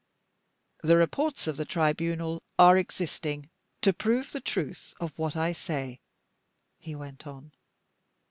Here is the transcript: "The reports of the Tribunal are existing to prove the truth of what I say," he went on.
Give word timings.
"The 0.81 0.97
reports 0.97 1.45
of 1.45 1.57
the 1.57 1.63
Tribunal 1.63 2.41
are 2.57 2.75
existing 2.75 3.51
to 3.83 3.93
prove 3.93 4.31
the 4.31 4.41
truth 4.41 4.95
of 4.99 5.15
what 5.19 5.37
I 5.37 5.51
say," 5.53 6.01
he 6.79 6.95
went 6.95 7.27
on. 7.27 7.51